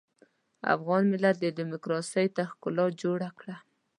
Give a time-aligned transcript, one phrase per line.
[0.75, 3.55] افغان ملت ډيموکراسۍ ته ښکلا جوړه کړه.